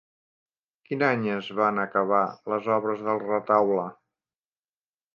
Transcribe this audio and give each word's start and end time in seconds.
Quin 0.87 1.03
any 1.07 1.27
es 1.33 1.51
van 1.59 1.83
acabar 1.85 2.23
les 2.55 2.73
obres 2.79 3.07
del 3.11 3.23
retaule? 3.29 3.89